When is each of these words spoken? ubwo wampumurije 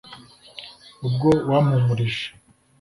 ubwo 1.07 1.29
wampumurije 1.49 2.25